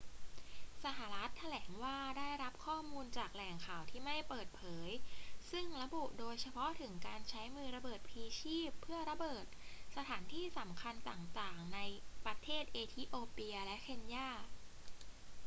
[0.83, 4.89] สหรัฐฯ แถลงว่าได้รับข้อมูลจากแหล่งข่าวที่ไม่เปิดเผย
[5.51, 9.45] ซึ่งระบุโดยเฉพาะถึงการใช้มือระเบิดพลีชีพเพื่อระเบิด
[9.95, 11.79] สถานที่สำคัญต่าง ๆ ใน
[12.25, 14.29] ประเทศเอธิโอเปียและเคนยา